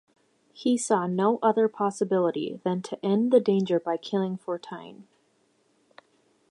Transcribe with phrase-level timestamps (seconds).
[0.51, 5.03] He saw no other possibility than to end the danger by killing Fortuyn.